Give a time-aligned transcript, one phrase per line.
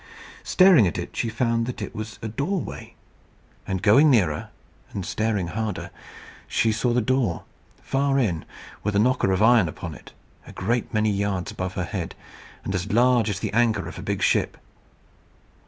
[0.43, 2.95] Staring at it, she found that it was a doorway;
[3.67, 4.49] and going nearer
[4.93, 5.91] and staring harder,
[6.47, 7.43] she saw the door,
[7.83, 8.43] far in,
[8.81, 10.11] with a knocker of iron upon it,
[10.47, 12.15] a great many yards above her head,
[12.63, 14.57] and as large as the anchor of a big ship.